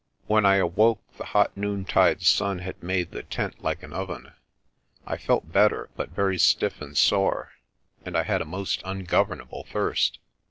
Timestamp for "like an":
3.63-3.93